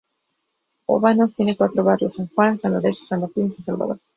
Obanos 0.87 1.35
tiene 1.35 1.55
cuatro 1.55 1.83
barrios: 1.83 2.15
San 2.15 2.27
Juan, 2.29 2.59
San 2.59 2.73
Lorenzo, 2.73 3.05
San 3.05 3.21
Martín 3.21 3.49
y 3.49 3.51
San 3.51 3.65
Salvador. 3.65 3.99